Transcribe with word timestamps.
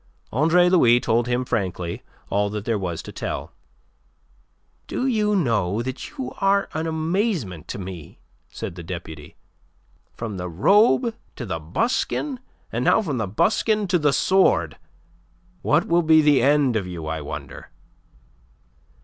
Andre 0.33 0.67
Louis 0.67 0.99
told 0.99 1.27
him 1.27 1.45
frankly 1.45 2.01
all 2.31 2.49
that 2.49 2.65
there 2.65 2.79
was 2.79 3.03
to 3.03 3.11
tell. 3.11 3.51
"Do 4.87 5.05
you 5.05 5.35
know 5.35 5.83
that 5.83 6.09
you 6.17 6.31
are 6.41 6.67
an 6.73 6.87
amazement 6.87 7.67
to 7.67 7.77
me?" 7.77 8.17
said 8.49 8.73
the 8.73 8.81
deputy. 8.81 9.35
"From 10.15 10.37
the 10.37 10.49
robe 10.49 11.13
to 11.35 11.45
the 11.45 11.59
buskin, 11.59 12.39
and 12.71 12.83
now 12.83 13.03
from 13.03 13.19
the 13.19 13.27
buskin 13.27 13.87
to 13.89 13.99
the 13.99 14.11
sword! 14.11 14.79
What 15.61 15.85
will 15.87 16.01
be 16.01 16.23
the 16.23 16.41
end 16.41 16.75
of 16.75 16.87
you, 16.87 17.05
I 17.05 17.21
wonder?" 17.21 17.69